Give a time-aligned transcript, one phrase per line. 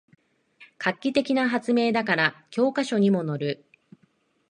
[0.79, 3.63] 画期的な発明だから教科書にものる